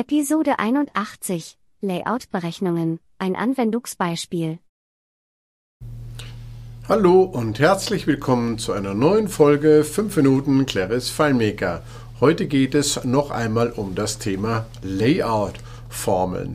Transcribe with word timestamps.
Episode 0.00 0.60
81 0.60 1.58
Layout-Berechnungen, 1.80 3.00
ein 3.18 3.34
Anwendungsbeispiel. 3.34 4.60
Hallo 6.88 7.22
und 7.22 7.58
herzlich 7.58 8.06
willkommen 8.06 8.58
zu 8.58 8.70
einer 8.70 8.94
neuen 8.94 9.26
Folge 9.26 9.82
5 9.82 10.18
Minuten 10.18 10.66
Claris 10.66 11.10
FileMaker. 11.10 11.82
Heute 12.20 12.46
geht 12.46 12.76
es 12.76 13.02
noch 13.02 13.32
einmal 13.32 13.72
um 13.72 13.96
das 13.96 14.20
Thema 14.20 14.66
Layout-Formeln. 14.82 16.54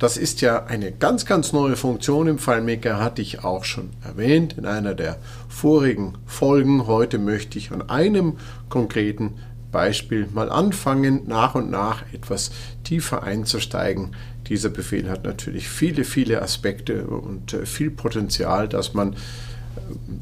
Das 0.00 0.16
ist 0.16 0.40
ja 0.40 0.64
eine 0.64 0.90
ganz, 0.90 1.26
ganz 1.26 1.52
neue 1.52 1.76
Funktion 1.76 2.26
im 2.26 2.40
FileMaker, 2.40 2.98
hatte 2.98 3.22
ich 3.22 3.44
auch 3.44 3.62
schon 3.62 3.90
erwähnt 4.02 4.58
in 4.58 4.66
einer 4.66 4.94
der 4.96 5.18
vorigen 5.48 6.14
Folgen. 6.26 6.88
Heute 6.88 7.20
möchte 7.20 7.56
ich 7.56 7.70
an 7.70 7.88
einem 7.88 8.38
konkreten 8.68 9.34
Beispiel 9.72 10.26
mal 10.32 10.50
anfangen, 10.50 11.22
nach 11.26 11.54
und 11.54 11.70
nach 11.70 12.04
etwas 12.12 12.50
tiefer 12.84 13.22
einzusteigen. 13.22 14.16
Dieser 14.48 14.68
Befehl 14.68 15.08
hat 15.08 15.24
natürlich 15.24 15.68
viele, 15.68 16.04
viele 16.04 16.42
Aspekte 16.42 17.06
und 17.06 17.54
äh, 17.54 17.66
viel 17.66 17.90
Potenzial, 17.90 18.68
dass 18.68 18.94
man 18.94 19.14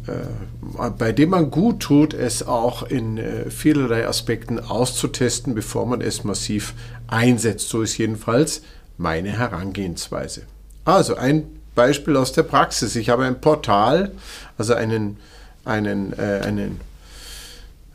äh, 0.07 0.91
bei 0.97 1.13
dem 1.13 1.31
man 1.31 1.51
gut 1.51 1.81
tut, 1.81 2.15
es 2.15 2.47
auch 2.47 2.83
in 2.83 3.19
äh, 3.19 3.51
vielerlei 3.51 4.07
Aspekten 4.07 4.61
auszutesten, 4.61 5.55
bevor 5.55 5.87
man 5.87 6.01
es 6.01 6.25
massiv 6.25 6.75
einsetzt. 7.07 7.69
So 7.69 7.83
ist 7.83 7.99
jedenfalls 7.99 8.63
meine 8.97 9.31
Herangehensweise. 9.31 10.43
Also 10.85 11.17
ein 11.17 11.45
Beispiel 11.75 12.17
aus 12.17 12.33
der 12.33 12.43
Praxis. 12.43 12.97
Ich 12.97 13.09
habe 13.09 13.25
ein 13.25 13.41
Portal, 13.41 14.13
also 14.57 14.75
einen, 14.75 15.19
einen, 15.65 16.13
äh, 16.19 16.41
einen 16.45 16.81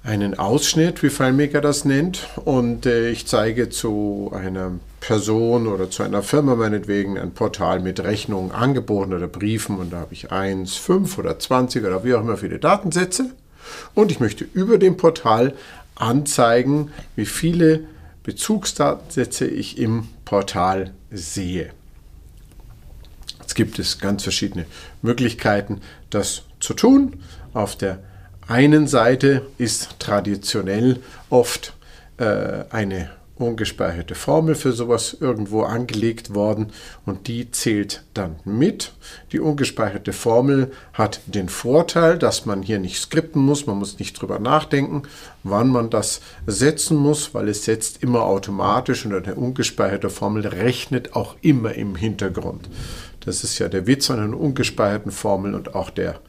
einen 0.03 0.38
Ausschnitt, 0.38 1.02
wie 1.02 1.09
FileMaker 1.09 1.62
das 1.62 1.85
nennt, 1.85 2.27
und 2.43 2.85
äh, 2.85 3.09
ich 3.09 3.26
zeige 3.26 3.70
zu 3.70 4.32
einer 4.35 4.71
Person 4.99 5.68
oder 5.68 5.90
zu 5.90 6.04
einer 6.04 6.21
Firma 6.21 6.55
meinetwegen 6.55 7.18
ein 7.18 7.32
Portal 7.32 7.79
mit 7.79 8.01
Rechnungen, 8.01 8.51
Angeboten 8.51 9.13
oder 9.13 9.27
Briefen 9.27 9.77
und 9.77 9.93
da 9.93 9.98
habe 9.99 10.13
ich 10.13 10.32
1, 10.32 10.76
5 10.76 11.18
oder 11.18 11.40
20 11.40 11.85
oder 11.85 12.04
wie 12.04 12.13
auch 12.13 12.21
immer 12.21 12.37
viele 12.37 12.60
Datensätze 12.60 13.32
und 13.93 14.12
ich 14.12 14.20
möchte 14.20 14.45
über 14.54 14.77
dem 14.77 14.98
Portal 14.98 15.54
anzeigen, 15.95 16.91
wie 17.15 17.26
viele 17.26 17.85
Bezugsdatensätze 18.23 19.45
ich 19.45 19.77
im 19.77 20.07
Portal 20.26 20.91
sehe. 21.12 21.71
Jetzt 23.40 23.55
gibt 23.55 23.79
es 23.79 23.99
ganz 23.99 24.23
verschiedene 24.23 24.65
Möglichkeiten, 25.01 25.82
das 26.10 26.43
zu 26.60 26.73
tun. 26.73 27.21
Auf 27.54 27.76
der 27.77 27.99
einen 28.48 28.88
Seite 28.88 29.48
ist 29.58 29.99
traditionell 29.99 30.99
oft 31.30 31.74
äh, 32.18 32.66
eine 32.70 33.10
ungespeicherte 33.35 34.13
Formel 34.16 34.54
für 34.54 34.74
sowas 34.74 35.18
irgendwo 35.20 35.63
angelegt 35.63 36.35
worden 36.35 36.68
und 37.05 37.27
die 37.27 37.50
zählt 37.50 38.04
dann 38.13 38.35
mit. 38.46 38.94
Die 39.32 39.40
ungespeicherte 39.40 40.13
Formel 40.13 40.72
hat 40.94 41.22
den 41.26 41.50
Vorteil, 41.50 42.20
dass 42.20 42.46
man 42.46 42.62
hier 42.62 42.80
nicht 42.80 43.00
skripten 43.00 43.41
muss, 43.41 43.66
man 43.66 43.80
muss 43.80 43.98
nicht 43.98 44.13
drüber 44.22 44.40
nachdenken, 44.40 45.04
wann 45.44 45.70
man 45.70 45.90
das 45.90 46.22
setzen 46.46 46.98
muss, 46.98 47.34
weil 47.34 47.50
es 47.50 47.66
setzt 47.66 48.04
immer 48.04 48.24
automatisch 48.24 49.05
und 49.05 49.13
eine 49.13 49.35
ungespeicherte 49.35 50.10
Formel 50.10 50.46
rechnet 50.46 51.16
auch 51.16 51.35
immer 51.41 51.74
im 51.74 51.96
Hintergrund. 51.96 52.70
Das 53.22 53.44
ist 53.44 53.57
ja 53.57 53.68
der 53.68 53.88
Witz 53.88 54.12
an 54.12 54.20
einer 54.20 54.40
ungespeicherten 54.40 55.12
Formel 55.12 55.55
und 55.55 55.76
auch 55.76 55.90
der 55.90 56.20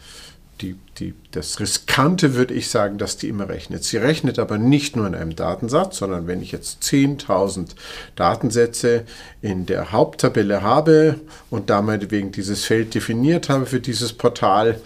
die, 0.60 0.76
die, 0.98 1.14
das 1.32 1.58
Riskante 1.60 2.34
würde 2.34 2.54
ich 2.54 2.68
sagen, 2.68 2.98
dass 2.98 3.16
die 3.16 3.28
immer 3.28 3.48
rechnet. 3.48 3.84
Sie 3.84 3.96
rechnet 3.96 4.38
aber 4.38 4.58
nicht 4.58 4.96
nur 4.96 5.06
in 5.06 5.14
einem 5.14 5.34
Datensatz, 5.34 5.98
sondern 5.98 6.26
wenn 6.26 6.42
ich 6.42 6.52
jetzt 6.52 6.82
10.000 6.82 7.70
Datensätze 8.16 9.04
in 9.42 9.66
der 9.66 9.92
Haupttabelle 9.92 10.62
habe 10.62 11.20
und 11.50 11.70
da 11.70 11.82
meinetwegen 11.82 12.32
dieses 12.32 12.64
Feld 12.64 12.94
definiert 12.94 13.48
habe 13.48 13.66
für 13.66 13.80
dieses 13.80 14.12
Portal, 14.12 14.80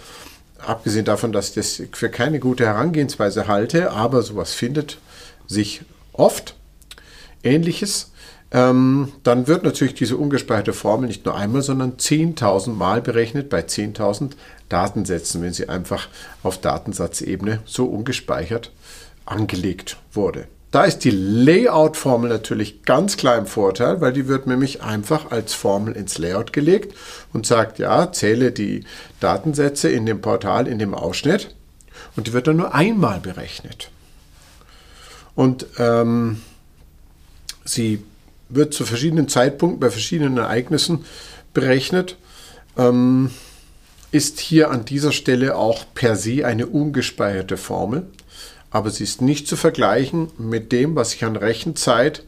abgesehen 0.58 1.04
davon, 1.04 1.32
dass 1.32 1.50
ich 1.50 1.54
das 1.54 1.82
für 1.92 2.08
keine 2.08 2.40
gute 2.40 2.66
Herangehensweise 2.66 3.46
halte, 3.46 3.92
aber 3.92 4.22
sowas 4.22 4.54
findet 4.54 4.98
sich 5.46 5.82
oft. 6.12 6.54
Ähnliches 7.44 8.10
ähm, 8.50 9.12
dann 9.24 9.46
wird 9.46 9.62
natürlich 9.62 9.94
diese 9.94 10.16
ungespeicherte 10.16 10.72
Formel 10.72 11.08
nicht 11.08 11.26
nur 11.26 11.36
einmal, 11.36 11.62
sondern 11.62 11.96
10.000 11.98 12.70
Mal 12.70 13.02
berechnet 13.02 13.50
bei 13.50 13.60
10.000 13.60 14.32
Datensätzen, 14.68 15.42
wenn 15.42 15.52
sie 15.52 15.68
einfach 15.68 16.08
auf 16.42 16.58
Datensatzebene 16.58 17.60
so 17.66 17.86
ungespeichert 17.86 18.72
angelegt 19.26 19.98
wurde. 20.12 20.46
Da 20.70 20.84
ist 20.84 21.00
die 21.04 21.10
Layout-Formel 21.10 22.28
natürlich 22.28 22.82
ganz 22.82 23.16
klar 23.16 23.38
im 23.38 23.46
Vorteil, 23.46 24.02
weil 24.02 24.12
die 24.12 24.28
wird 24.28 24.46
nämlich 24.46 24.82
einfach 24.82 25.30
als 25.30 25.54
Formel 25.54 25.94
ins 25.94 26.18
Layout 26.18 26.52
gelegt 26.52 26.94
und 27.32 27.46
sagt, 27.46 27.78
ja, 27.78 28.12
zähle 28.12 28.52
die 28.52 28.84
Datensätze 29.20 29.88
in 29.88 30.04
dem 30.04 30.20
Portal, 30.20 30.68
in 30.68 30.78
dem 30.78 30.94
Ausschnitt 30.94 31.54
und 32.16 32.26
die 32.26 32.32
wird 32.34 32.48
dann 32.48 32.56
nur 32.56 32.74
einmal 32.74 33.20
berechnet. 33.20 33.90
Und 35.34 35.66
ähm, 35.78 36.42
sie 37.64 38.02
wird 38.48 38.74
zu 38.74 38.84
verschiedenen 38.84 39.28
Zeitpunkten 39.28 39.80
bei 39.80 39.90
verschiedenen 39.90 40.38
Ereignissen 40.38 41.04
berechnet, 41.54 42.16
ähm, 42.76 43.30
ist 44.10 44.40
hier 44.40 44.70
an 44.70 44.84
dieser 44.84 45.12
Stelle 45.12 45.56
auch 45.56 45.84
per 45.94 46.16
se 46.16 46.46
eine 46.46 46.66
ungespeicherte 46.66 47.56
Formel, 47.56 48.06
aber 48.70 48.90
sie 48.90 49.04
ist 49.04 49.20
nicht 49.20 49.46
zu 49.46 49.56
vergleichen 49.56 50.28
mit 50.38 50.72
dem, 50.72 50.94
was 50.94 51.14
ich 51.14 51.24
an 51.24 51.36
Rechenzeit 51.36 52.24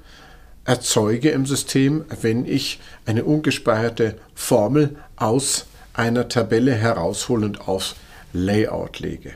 erzeuge 0.65 1.31
im 1.31 1.47
System, 1.47 2.05
wenn 2.21 2.45
ich 2.45 2.81
eine 3.07 3.25
ungespeicherte 3.25 4.17
Formel 4.35 4.97
aus 5.17 5.67
einer 5.95 6.29
Tabelle 6.29 6.75
heraushole 6.75 7.47
und 7.47 7.67
aufs 7.67 7.97
Layout 8.33 9.01
lege. 9.01 9.35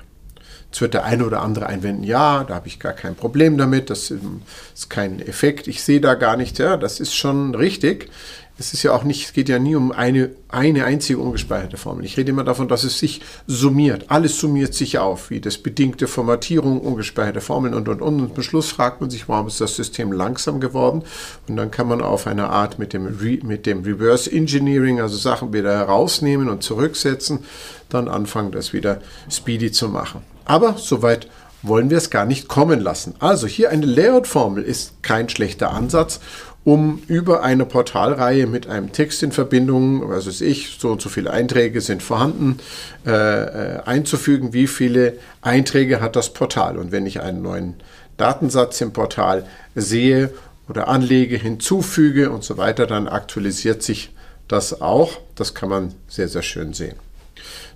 Jetzt 0.74 0.80
wird 0.80 0.94
der 0.94 1.04
eine 1.04 1.24
oder 1.24 1.40
andere 1.40 1.66
einwenden, 1.68 2.02
ja, 2.02 2.42
da 2.42 2.56
habe 2.56 2.66
ich 2.66 2.80
gar 2.80 2.94
kein 2.94 3.14
Problem 3.14 3.56
damit, 3.56 3.90
das 3.90 4.10
ist 4.10 4.90
kein 4.90 5.20
Effekt, 5.20 5.68
ich 5.68 5.84
sehe 5.84 6.00
da 6.00 6.14
gar 6.14 6.36
nicht, 6.36 6.58
ja, 6.58 6.76
das 6.76 6.98
ist 6.98 7.14
schon 7.14 7.54
richtig. 7.54 8.10
Es 8.58 8.74
ist 8.74 8.82
ja 8.82 8.90
auch 8.90 9.04
nicht, 9.04 9.24
es 9.24 9.32
geht 9.32 9.48
ja 9.48 9.60
nie 9.60 9.76
um 9.76 9.92
eine, 9.92 10.30
eine 10.48 10.84
einzige 10.84 11.20
ungespeicherte 11.20 11.76
Formel. 11.76 12.04
Ich 12.04 12.16
rede 12.16 12.30
immer 12.30 12.42
davon, 12.42 12.66
dass 12.66 12.82
es 12.82 12.98
sich 12.98 13.20
summiert. 13.46 14.06
Alles 14.10 14.40
summiert 14.40 14.74
sich 14.74 14.98
auf, 14.98 15.30
wie 15.30 15.40
das 15.40 15.58
bedingte 15.58 16.08
Formatierung, 16.08 16.80
ungespeicherte 16.80 17.40
Formeln 17.40 17.74
und 17.74 17.88
und 17.88 18.02
und. 18.02 18.20
Und 18.20 18.36
am 18.36 18.42
Schluss 18.42 18.72
fragt 18.72 19.00
man 19.00 19.10
sich, 19.10 19.28
warum 19.28 19.46
ist 19.46 19.60
das 19.60 19.76
System 19.76 20.10
langsam 20.10 20.58
geworden? 20.58 21.04
Und 21.46 21.54
dann 21.54 21.70
kann 21.70 21.86
man 21.86 22.00
auf 22.00 22.26
eine 22.26 22.48
Art 22.48 22.80
mit 22.80 22.92
dem, 22.94 23.06
Re, 23.06 23.38
mit 23.44 23.66
dem 23.66 23.84
Reverse 23.84 24.28
Engineering, 24.30 25.00
also 25.00 25.16
Sachen 25.16 25.52
wieder 25.52 25.72
herausnehmen 25.72 26.48
und 26.48 26.64
zurücksetzen, 26.64 27.44
dann 27.90 28.08
anfangen, 28.08 28.50
das 28.50 28.72
wieder 28.72 29.00
speedy 29.30 29.70
zu 29.70 29.88
machen. 29.88 30.33
Aber 30.44 30.76
soweit 30.78 31.28
wollen 31.62 31.90
wir 31.90 31.98
es 31.98 32.10
gar 32.10 32.26
nicht 32.26 32.48
kommen 32.48 32.80
lassen. 32.80 33.14
Also 33.18 33.46
hier 33.46 33.70
eine 33.70 33.86
Layout-Formel 33.86 34.62
ist 34.62 35.02
kein 35.02 35.28
schlechter 35.28 35.72
Ansatz, 35.72 36.20
um 36.64 37.02
über 37.08 37.42
eine 37.42 37.66
Portalreihe 37.66 38.46
mit 38.46 38.66
einem 38.66 38.92
Text 38.92 39.22
in 39.22 39.32
Verbindung, 39.32 40.08
was 40.08 40.26
weiß 40.26 40.40
ich, 40.40 40.76
so 40.78 40.92
und 40.92 41.02
so 41.02 41.08
viele 41.08 41.30
Einträge 41.30 41.80
sind 41.80 42.02
vorhanden, 42.02 42.58
äh, 43.06 43.10
äh, 43.10 43.82
einzufügen, 43.84 44.52
wie 44.52 44.66
viele 44.66 45.18
Einträge 45.42 46.00
hat 46.00 46.16
das 46.16 46.32
Portal. 46.32 46.78
Und 46.78 46.90
wenn 46.90 47.06
ich 47.06 47.20
einen 47.20 47.42
neuen 47.42 47.74
Datensatz 48.16 48.80
im 48.80 48.92
Portal 48.92 49.46
sehe 49.74 50.30
oder 50.68 50.88
anlege, 50.88 51.36
hinzufüge 51.36 52.30
und 52.30 52.44
so 52.44 52.56
weiter, 52.56 52.86
dann 52.86 53.08
aktualisiert 53.08 53.82
sich 53.82 54.10
das 54.48 54.80
auch. 54.80 55.18
Das 55.34 55.54
kann 55.54 55.68
man 55.68 55.94
sehr, 56.08 56.28
sehr 56.28 56.42
schön 56.42 56.72
sehen. 56.72 56.96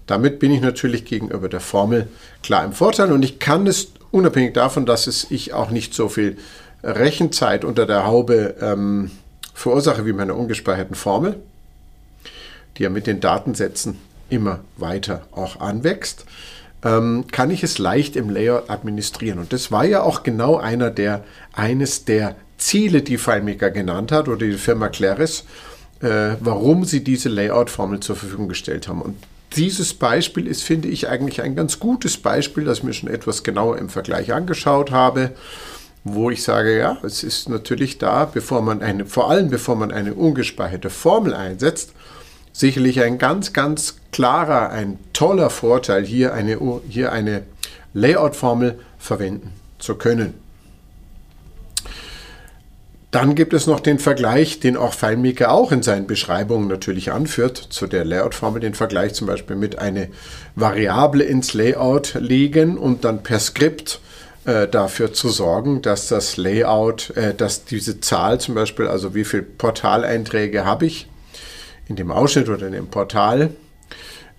Damit 0.09 0.39
bin 0.39 0.51
ich 0.51 0.63
natürlich 0.63 1.05
gegenüber 1.05 1.49
der 1.49 1.61
Formel 1.61 2.09
klar 2.43 2.65
im 2.65 2.73
Vorteil 2.73 3.13
und 3.13 3.23
ich 3.23 3.39
kann 3.39 3.67
es 3.67 3.93
unabhängig 4.11 4.55
davon, 4.55 4.87
dass 4.87 5.07
es 5.07 5.31
ich 5.31 5.53
auch 5.53 5.71
nicht 5.71 5.95
so 5.95 6.09
viel 6.09 6.39
Rechenzeit 6.83 7.65
unter 7.65 7.85
der 7.85 8.07
Haube 8.07 8.57
ähm, 8.61 9.11
verursache 9.53 10.07
wie 10.07 10.15
meine 10.15 10.35
ungespeicherten 10.35 10.97
Formel, 10.97 11.37
die 12.77 12.85
ja 12.85 12.91
mit 12.91 13.07
den 13.07 13.21
Datensätzen 13.21 13.99
immer 14.31 14.61
weiter 14.79 15.27
auch 15.33 15.61
anwächst, 15.61 16.25
ähm, 16.85 17.27
kann 17.31 17.51
ich 17.51 17.63
es 17.63 17.77
leicht 17.77 18.17
im 18.17 18.31
Layout 18.31 18.71
administrieren. 18.71 19.39
Und 19.39 19.53
das 19.53 19.71
war 19.71 19.85
ja 19.85 20.03
auch 20.03 20.23
genau 20.23 20.57
einer 20.57 20.91
der, 20.91 21.23
eines 21.53 22.07
der 22.07 22.35
Ziele, 22.57 23.03
die 23.03 23.19
FileMaker 23.19 23.71
genannt 23.71 24.11
hat 24.11 24.27
oder 24.27 24.47
die 24.47 24.53
Firma 24.55 24.89
Claris, 24.89 25.45
äh, 26.01 26.37
warum 26.41 26.85
sie 26.87 27.05
diese 27.05 27.29
Layout-Formel 27.29 28.01
zur 28.01 28.17
Verfügung 28.17 28.49
gestellt 28.49 28.89
haben. 28.89 29.03
Und 29.03 29.17
dieses 29.57 29.95
Beispiel 29.95 30.47
ist, 30.47 30.63
finde 30.63 30.89
ich, 30.89 31.09
eigentlich 31.09 31.43
ein 31.43 31.57
ganz 31.57 31.79
gutes 31.79 32.17
Beispiel, 32.17 32.65
das 32.65 32.79
ich 32.79 32.85
mir 32.85 32.93
schon 32.93 33.09
etwas 33.09 33.43
genauer 33.43 33.79
im 33.79 33.89
Vergleich 33.89 34.33
angeschaut 34.33 34.91
habe, 34.91 35.33
wo 36.05 36.31
ich 36.31 36.43
sage, 36.43 36.79
ja, 36.79 36.99
es 37.03 37.23
ist 37.23 37.49
natürlich 37.49 37.99
da, 37.99 38.25
bevor 38.25 38.63
man 38.63 38.83
eine, 38.83 39.07
vor 39.07 39.31
allem 39.31 39.51
bevor 39.51 39.77
man 39.77 39.91
eine 39.91 40.15
ungespeicherte 40.15 40.91
Formel 40.91 41.35
einsetzt, 41.35 41.93
sicherlich 42.53 43.01
ein 43.03 43.19
ganz, 43.19 43.53
ganz 43.53 43.97
klarer, 44.13 44.71
ein 44.71 44.99
toller 45.13 45.51
Vorteil, 45.51 46.05
hier 46.05 46.35
eine, 46.35 46.59
hier 46.89 47.13
eine 47.13 47.43
Layout-Formel 47.95 48.79
verwenden 48.99 49.53
zu 49.79 49.95
können. 49.95 50.35
Dann 53.11 53.35
gibt 53.35 53.55
es 53.55 53.67
noch 53.67 53.81
den 53.81 53.99
Vergleich, 53.99 54.61
den 54.61 54.77
auch 54.77 54.93
FileMaker 54.93 55.51
auch 55.51 55.73
in 55.73 55.83
seinen 55.83 56.07
Beschreibungen 56.07 56.69
natürlich 56.69 57.11
anführt, 57.11 57.57
zu 57.57 57.87
der 57.87 58.05
Layout-Formel, 58.05 58.61
den 58.61 58.75
Vergleich 58.75 59.15
zum 59.15 59.27
Beispiel 59.27 59.57
mit 59.57 59.79
eine 59.79 60.09
Variable 60.57 61.25
ins 61.25 61.55
Layout 61.55 62.15
legen 62.15 62.77
und 62.77 63.05
dann 63.05 63.23
per 63.23 63.41
Skript 63.41 64.01
äh, 64.45 64.69
dafür 64.69 65.15
zu 65.15 65.31
sorgen, 65.31 65.81
dass 65.81 66.09
das 66.09 66.37
Layout, 66.37 67.11
äh, 67.17 67.35
dass 67.35 67.65
diese 67.65 68.01
Zahl 68.01 68.41
zum 68.41 68.55
Beispiel, 68.55 68.87
also 68.87 69.15
wie 69.15 69.25
viele 69.25 69.43
Portaleinträge 69.43 70.67
habe 70.67 70.85
ich 70.85 71.09
in 71.89 71.97
dem 71.97 72.11
Ausschnitt 72.11 72.51
oder 72.51 72.67
in 72.67 72.75
dem 72.75 72.89
Portal, 72.89 73.51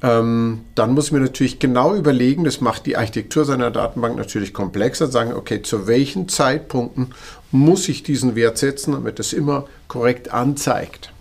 ähm, 0.02 0.62
dann 0.76 0.94
muss 0.94 1.08
ich 1.08 1.12
mir 1.12 1.20
natürlich 1.20 1.60
genau 1.60 1.94
überlegen, 1.94 2.46
das 2.46 2.62
macht 2.62 2.86
die 2.86 2.96
Architektur 2.96 3.44
seiner 3.44 3.70
Datenbank 3.70 4.16
natürlich 4.16 4.54
komplexer, 4.54 5.08
sagen, 5.08 5.34
okay, 5.34 5.62
zu 5.62 5.88
welchen 5.88 6.30
Zeitpunkten 6.30 7.14
muss 7.52 7.90
ich 7.90 8.04
diesen 8.04 8.36
Wert 8.36 8.58
setzen, 8.58 8.94
damit 8.94 9.20
es 9.20 9.34
immer 9.34 9.68
korrekt 9.88 10.34
anzeigt. 10.34 11.12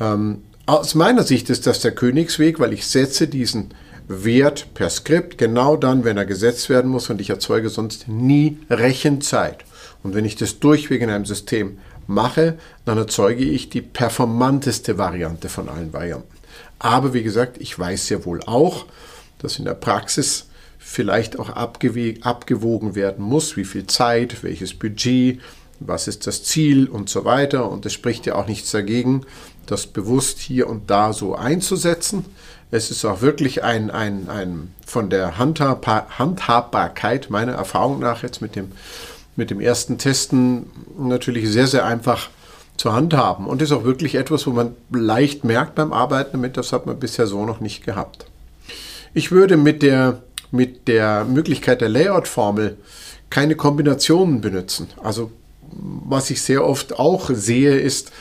Ähm, 0.00 0.42
aus 0.66 0.94
meiner 0.94 1.24
Sicht 1.24 1.50
ist 1.50 1.66
das 1.66 1.80
der 1.80 1.92
Königsweg, 1.92 2.60
weil 2.60 2.72
ich 2.72 2.86
setze 2.86 3.26
diesen 3.26 3.74
Wert 4.06 4.74
per 4.74 4.90
Skript 4.90 5.38
genau 5.38 5.76
dann, 5.76 6.04
wenn 6.04 6.16
er 6.16 6.26
gesetzt 6.26 6.68
werden 6.68 6.90
muss 6.90 7.10
und 7.10 7.20
ich 7.20 7.30
erzeuge 7.30 7.68
sonst 7.68 8.06
nie 8.06 8.58
Rechenzeit. 8.70 9.64
Und 10.04 10.14
wenn 10.14 10.24
ich 10.24 10.36
das 10.36 10.60
durchweg 10.60 11.02
in 11.02 11.10
einem 11.10 11.24
System 11.24 11.78
mache, 12.06 12.58
dann 12.84 12.98
erzeuge 12.98 13.44
ich 13.44 13.70
die 13.70 13.82
performanteste 13.82 14.98
Variante 14.98 15.48
von 15.48 15.68
allen 15.68 15.92
Varianten. 15.92 16.41
Aber 16.78 17.14
wie 17.14 17.22
gesagt, 17.22 17.58
ich 17.58 17.78
weiß 17.78 18.06
sehr 18.06 18.24
wohl 18.24 18.40
auch, 18.44 18.86
dass 19.38 19.58
in 19.58 19.64
der 19.64 19.74
Praxis 19.74 20.46
vielleicht 20.78 21.38
auch 21.38 21.50
abgewogen 21.50 22.94
werden 22.94 23.24
muss, 23.24 23.56
wie 23.56 23.64
viel 23.64 23.86
Zeit, 23.86 24.42
welches 24.42 24.74
Budget, 24.74 25.40
was 25.80 26.08
ist 26.08 26.26
das 26.26 26.44
Ziel 26.44 26.88
und 26.88 27.08
so 27.08 27.24
weiter. 27.24 27.70
Und 27.70 27.86
es 27.86 27.92
spricht 27.92 28.26
ja 28.26 28.34
auch 28.34 28.46
nichts 28.46 28.70
dagegen, 28.70 29.24
das 29.66 29.86
bewusst 29.86 30.38
hier 30.38 30.68
und 30.68 30.90
da 30.90 31.12
so 31.12 31.34
einzusetzen. 31.34 32.24
Es 32.70 32.90
ist 32.90 33.04
auch 33.04 33.20
wirklich 33.20 33.62
ein, 33.62 33.90
ein, 33.90 34.28
ein 34.28 34.74
von 34.86 35.10
der 35.10 35.38
Handhabbarkeit 35.38 37.30
meiner 37.30 37.52
Erfahrung 37.52 38.00
nach 38.00 38.22
jetzt 38.22 38.40
mit 38.40 38.56
dem, 38.56 38.72
mit 39.36 39.50
dem 39.50 39.60
ersten 39.60 39.98
Testen 39.98 40.70
natürlich 40.98 41.48
sehr, 41.48 41.66
sehr 41.66 41.84
einfach 41.84 42.30
zu 42.76 42.92
handhaben 42.92 43.46
und 43.46 43.62
ist 43.62 43.72
auch 43.72 43.84
wirklich 43.84 44.14
etwas, 44.14 44.46
wo 44.46 44.50
man 44.50 44.74
leicht 44.90 45.44
merkt 45.44 45.74
beim 45.74 45.92
Arbeiten 45.92 46.32
damit, 46.32 46.56
das 46.56 46.72
hat 46.72 46.86
man 46.86 46.98
bisher 46.98 47.26
so 47.26 47.44
noch 47.44 47.60
nicht 47.60 47.84
gehabt. 47.84 48.26
Ich 49.14 49.30
würde 49.30 49.56
mit 49.56 49.82
der, 49.82 50.22
mit 50.50 50.88
der 50.88 51.24
Möglichkeit 51.24 51.80
der 51.80 51.88
Layout-Formel 51.88 52.78
keine 53.30 53.56
Kombinationen 53.56 54.40
benutzen. 54.40 54.88
Also 55.02 55.30
was 55.70 56.30
ich 56.30 56.42
sehr 56.42 56.66
oft 56.66 56.98
auch 56.98 57.30
sehe, 57.32 57.78
ist, 57.78 58.12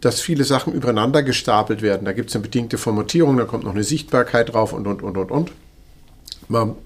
dass 0.00 0.20
viele 0.20 0.44
Sachen 0.44 0.72
übereinander 0.72 1.22
gestapelt 1.22 1.82
werden. 1.82 2.04
Da 2.04 2.12
gibt 2.12 2.30
es 2.30 2.36
eine 2.36 2.42
bedingte 2.42 2.78
Formatierung, 2.78 3.36
da 3.36 3.44
kommt 3.44 3.64
noch 3.64 3.74
eine 3.74 3.84
Sichtbarkeit 3.84 4.52
drauf 4.52 4.72
und, 4.72 4.86
und, 4.86 5.02
und, 5.02 5.16
und, 5.16 5.30
und. 5.30 5.52
Man 6.48 6.76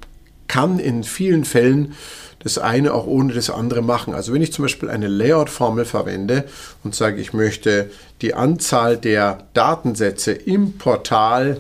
kann 0.53 0.79
in 0.79 1.03
vielen 1.03 1.47
Fällen 1.47 1.95
das 2.41 2.59
eine 2.59 2.93
auch 2.93 3.07
ohne 3.07 3.33
das 3.33 3.49
andere 3.49 3.81
machen. 3.81 4.13
Also 4.13 4.35
wenn 4.35 4.43
ich 4.43 4.53
zum 4.53 4.67
Beispiel 4.67 4.91
eine 4.91 5.09
Layout-Formel 5.09 5.87
verwende 5.87 6.45
und 6.85 6.95
sage, 6.95 7.23
ich 7.23 7.33
möchte 7.33 7.91
die 8.21 8.35
Anzahl 8.35 8.99
der 8.99 9.47
Datensätze 9.55 10.33
im 10.33 10.77
Portal 10.77 11.59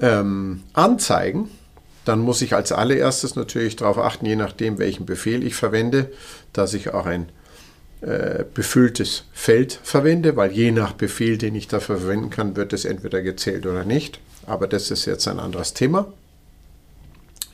ähm, 0.00 0.62
anzeigen, 0.72 1.50
dann 2.06 2.20
muss 2.20 2.40
ich 2.40 2.54
als 2.54 2.72
allererstes 2.72 3.36
natürlich 3.36 3.76
darauf 3.76 3.98
achten, 3.98 4.24
je 4.24 4.36
nachdem, 4.36 4.78
welchen 4.78 5.04
Befehl 5.04 5.46
ich 5.46 5.54
verwende, 5.54 6.10
dass 6.54 6.72
ich 6.72 6.94
auch 6.94 7.04
ein 7.04 7.28
äh, 8.00 8.44
befülltes 8.54 9.24
Feld 9.34 9.78
verwende, 9.82 10.34
weil 10.36 10.50
je 10.52 10.70
nach 10.70 10.94
Befehl, 10.94 11.36
den 11.36 11.54
ich 11.54 11.68
dafür 11.68 11.98
verwenden 11.98 12.30
kann, 12.30 12.56
wird 12.56 12.72
es 12.72 12.86
entweder 12.86 13.20
gezählt 13.20 13.66
oder 13.66 13.84
nicht. 13.84 14.18
Aber 14.46 14.66
das 14.66 14.90
ist 14.90 15.04
jetzt 15.04 15.28
ein 15.28 15.40
anderes 15.40 15.74
Thema. 15.74 16.06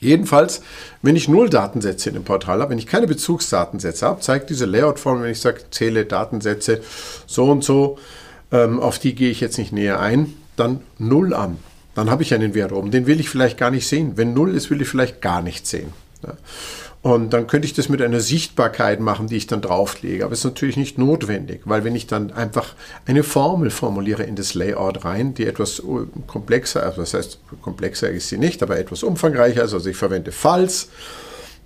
Jedenfalls, 0.00 0.62
wenn 1.02 1.14
ich 1.14 1.28
null 1.28 1.50
Datensätze 1.50 2.08
in 2.08 2.14
dem 2.14 2.24
Portal 2.24 2.60
habe, 2.60 2.70
wenn 2.70 2.78
ich 2.78 2.86
keine 2.86 3.06
Bezugsdatensätze 3.06 4.06
habe, 4.06 4.20
zeigt 4.20 4.50
diese 4.50 4.64
Layout-Form, 4.64 5.22
wenn 5.22 5.30
ich 5.30 5.40
sage, 5.40 5.60
zähle 5.70 6.06
Datensätze 6.06 6.80
so 7.26 7.50
und 7.50 7.62
so, 7.62 7.98
ähm, 8.50 8.80
auf 8.80 8.98
die 8.98 9.14
gehe 9.14 9.30
ich 9.30 9.40
jetzt 9.40 9.58
nicht 9.58 9.72
näher 9.72 10.00
ein, 10.00 10.34
dann 10.56 10.80
null 10.98 11.34
an. 11.34 11.58
Dann 11.94 12.10
habe 12.10 12.22
ich 12.22 12.32
einen 12.32 12.54
Wert 12.54 12.72
oben. 12.72 12.90
Den 12.90 13.06
will 13.06 13.20
ich 13.20 13.28
vielleicht 13.28 13.58
gar 13.58 13.70
nicht 13.70 13.86
sehen. 13.86 14.12
Wenn 14.16 14.32
null 14.32 14.54
ist, 14.54 14.70
will 14.70 14.80
ich 14.80 14.88
vielleicht 14.88 15.20
gar 15.20 15.42
nicht 15.42 15.66
sehen. 15.66 15.92
Ja. 16.22 16.34
Und 17.02 17.32
dann 17.32 17.46
könnte 17.46 17.66
ich 17.66 17.72
das 17.72 17.88
mit 17.88 18.02
einer 18.02 18.20
Sichtbarkeit 18.20 19.00
machen, 19.00 19.26
die 19.26 19.36
ich 19.36 19.46
dann 19.46 19.62
drauflege. 19.62 20.22
Aber 20.22 20.34
es 20.34 20.40
ist 20.40 20.44
natürlich 20.44 20.76
nicht 20.76 20.98
notwendig, 20.98 21.62
weil 21.64 21.82
wenn 21.82 21.96
ich 21.96 22.06
dann 22.06 22.30
einfach 22.30 22.74
eine 23.06 23.22
Formel 23.22 23.70
formuliere 23.70 24.24
in 24.24 24.36
das 24.36 24.52
Layout 24.52 25.04
rein, 25.04 25.32
die 25.32 25.46
etwas 25.46 25.78
äh, 25.78 25.82
komplexer, 26.26 26.82
also 26.82 27.00
das 27.00 27.14
heißt, 27.14 27.38
komplexer 27.62 28.10
ist 28.10 28.28
sie 28.28 28.36
nicht, 28.36 28.62
aber 28.62 28.78
etwas 28.78 29.02
umfangreicher 29.02 29.64
ist, 29.64 29.72
also 29.72 29.88
ich 29.88 29.96
verwende 29.96 30.30
falls, 30.30 30.88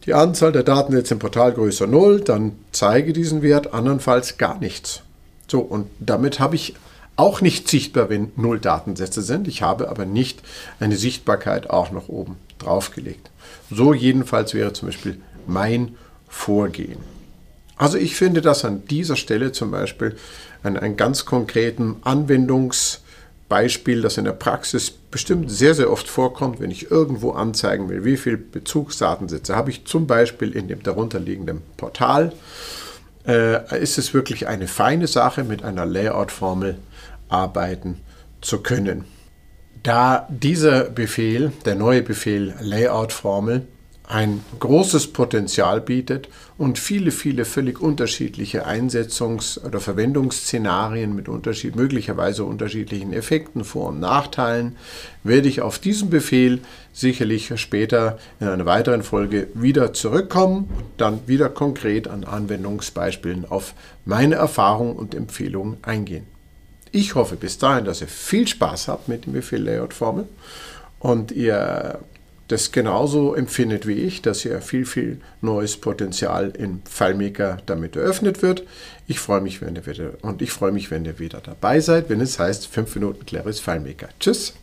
die 0.06 0.14
Anzahl 0.14 0.52
der 0.52 0.62
Datensätze 0.62 1.14
im 1.14 1.18
Portal 1.18 1.52
größer 1.52 1.86
0, 1.86 2.20
dann 2.20 2.52
zeige 2.72 3.12
diesen 3.12 3.42
Wert, 3.42 3.72
andernfalls 3.72 4.36
gar 4.38 4.60
nichts. 4.60 5.00
So, 5.48 5.60
und 5.60 5.86
damit 5.98 6.40
habe 6.40 6.56
ich 6.56 6.74
auch 7.16 7.40
nicht 7.40 7.68
sichtbar, 7.68 8.10
wenn 8.10 8.32
null 8.36 8.58
Datensätze 8.58 9.22
sind. 9.22 9.48
Ich 9.48 9.62
habe 9.62 9.88
aber 9.88 10.04
nicht 10.04 10.42
eine 10.80 10.96
Sichtbarkeit 10.96 11.70
auch 11.70 11.90
noch 11.90 12.08
oben 12.08 12.36
draufgelegt. 12.58 13.30
So 13.70 13.94
jedenfalls 13.94 14.54
wäre 14.54 14.72
zum 14.72 14.88
Beispiel 14.88 15.20
mein 15.46 15.96
Vorgehen. 16.28 16.98
Also 17.76 17.98
ich 17.98 18.16
finde 18.16 18.40
das 18.40 18.64
an 18.64 18.84
dieser 18.86 19.16
Stelle 19.16 19.52
zum 19.52 19.70
Beispiel 19.70 20.16
an 20.62 20.76
einem 20.76 20.96
ganz 20.96 21.24
konkreten 21.24 21.96
Anwendungsbeispiel, 22.02 24.00
das 24.00 24.16
in 24.16 24.24
der 24.24 24.32
Praxis 24.32 24.90
bestimmt 24.90 25.50
sehr, 25.50 25.74
sehr 25.74 25.90
oft 25.90 26.08
vorkommt, 26.08 26.60
wenn 26.60 26.70
ich 26.70 26.90
irgendwo 26.90 27.32
anzeigen 27.32 27.88
will, 27.88 28.04
wie 28.04 28.16
viele 28.16 28.36
Bezugsdatensätze 28.36 29.54
habe 29.54 29.70
ich 29.70 29.84
zum 29.84 30.06
Beispiel 30.06 30.52
in 30.52 30.68
dem 30.68 30.82
darunterliegenden 30.82 31.62
Portal, 31.76 32.32
äh, 33.26 33.80
ist 33.80 33.98
es 33.98 34.14
wirklich 34.14 34.46
eine 34.46 34.68
feine 34.68 35.06
Sache, 35.06 35.44
mit 35.44 35.64
einer 35.64 35.86
Layout-Formel 35.86 36.78
arbeiten 37.28 38.00
zu 38.40 38.58
können. 38.58 39.04
Da 39.84 40.26
dieser 40.30 40.84
Befehl, 40.84 41.52
der 41.66 41.74
neue 41.74 42.00
Befehl 42.00 42.54
Layout-Formel, 42.58 43.66
ein 44.04 44.42
großes 44.58 45.12
Potenzial 45.12 45.82
bietet 45.82 46.30
und 46.56 46.78
viele, 46.78 47.10
viele 47.10 47.44
völlig 47.44 47.82
unterschiedliche 47.82 48.66
Einsetzungs- 48.66 49.62
oder 49.62 49.80
Verwendungsszenarien 49.80 51.14
mit 51.14 51.28
Unterschied, 51.28 51.76
möglicherweise 51.76 52.44
unterschiedlichen 52.44 53.12
Effekten, 53.12 53.62
Vor- 53.62 53.88
und 53.88 54.00
Nachteilen, 54.00 54.76
werde 55.22 55.48
ich 55.48 55.60
auf 55.60 55.78
diesen 55.78 56.08
Befehl 56.08 56.60
sicherlich 56.94 57.52
später 57.60 58.18
in 58.40 58.48
einer 58.48 58.64
weiteren 58.64 59.02
Folge 59.02 59.48
wieder 59.52 59.92
zurückkommen 59.92 60.70
und 60.78 60.86
dann 60.96 61.20
wieder 61.26 61.50
konkret 61.50 62.08
an 62.08 62.24
Anwendungsbeispielen 62.24 63.44
auf 63.50 63.74
meine 64.06 64.36
Erfahrungen 64.36 64.96
und 64.96 65.14
Empfehlungen 65.14 65.76
eingehen. 65.82 66.33
Ich 66.94 67.16
hoffe 67.16 67.34
bis 67.34 67.58
dahin, 67.58 67.84
dass 67.84 68.02
ihr 68.02 68.06
viel 68.06 68.46
Spaß 68.46 68.86
habt 68.86 69.08
mit 69.08 69.26
dem 69.26 69.32
Befehl 69.32 69.60
Layout 69.60 69.92
Formel 69.92 70.28
und 71.00 71.32
ihr 71.32 71.98
das 72.46 72.70
genauso 72.70 73.34
empfindet 73.34 73.88
wie 73.88 73.94
ich, 73.94 74.22
dass 74.22 74.42
hier 74.42 74.60
viel, 74.60 74.86
viel 74.86 75.20
neues 75.40 75.76
Potenzial 75.76 76.52
im 76.56 76.82
FileMaker 76.84 77.56
damit 77.66 77.96
eröffnet 77.96 78.42
wird. 78.42 78.62
Ich 79.08 79.18
freue 79.18 79.40
mich, 79.40 79.60
wenn 79.60 79.74
ihr 79.74 79.86
wieder 79.86 80.12
und 80.22 80.40
ich 80.40 80.52
freue 80.52 80.70
mich, 80.70 80.92
wenn 80.92 81.04
ihr 81.04 81.18
wieder 81.18 81.40
dabei 81.40 81.80
seid, 81.80 82.10
wenn 82.10 82.20
es 82.20 82.38
heißt 82.38 82.68
5 82.68 82.94
Minuten 82.94 83.26
Claris 83.26 83.58
FileMaker. 83.58 84.10
Tschüss! 84.20 84.54